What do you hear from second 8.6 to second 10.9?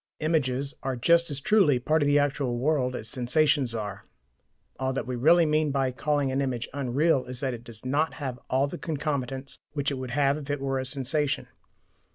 the concomitants which it would have if it were a